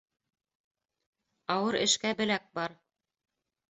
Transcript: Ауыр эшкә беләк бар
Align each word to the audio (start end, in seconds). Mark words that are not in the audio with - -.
Ауыр 1.59 1.79
эшкә 1.85 2.17
беләк 2.23 2.53
бар 2.61 2.79